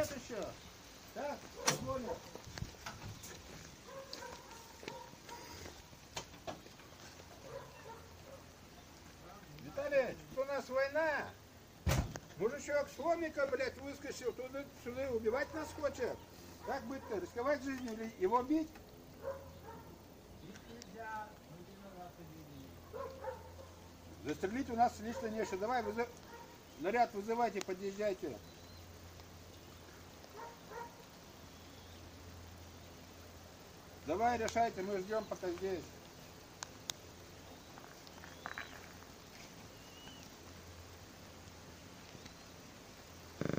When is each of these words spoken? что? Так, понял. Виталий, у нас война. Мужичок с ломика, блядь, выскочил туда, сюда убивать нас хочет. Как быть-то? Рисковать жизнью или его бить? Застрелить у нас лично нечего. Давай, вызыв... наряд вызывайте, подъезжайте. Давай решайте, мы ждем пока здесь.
что? 0.00 0.48
Так, 1.14 1.38
понял. 1.86 2.16
Виталий, 9.62 10.16
у 10.36 10.44
нас 10.44 10.68
война. 10.68 11.28
Мужичок 12.38 12.88
с 12.88 12.98
ломика, 12.98 13.46
блядь, 13.48 13.76
выскочил 13.78 14.32
туда, 14.32 14.64
сюда 14.82 15.10
убивать 15.10 15.52
нас 15.54 15.68
хочет. 15.78 16.16
Как 16.66 16.82
быть-то? 16.84 17.18
Рисковать 17.18 17.62
жизнью 17.62 17.92
или 17.92 18.12
его 18.18 18.42
бить? 18.42 18.70
Застрелить 24.24 24.70
у 24.70 24.76
нас 24.76 24.98
лично 25.00 25.26
нечего. 25.26 25.58
Давай, 25.58 25.82
вызыв... 25.82 26.08
наряд 26.80 27.12
вызывайте, 27.12 27.60
подъезжайте. 27.60 28.38
Давай 34.06 34.36
решайте, 34.36 34.82
мы 34.82 34.98
ждем 34.98 35.24
пока 35.28 35.48
здесь. 35.48 35.84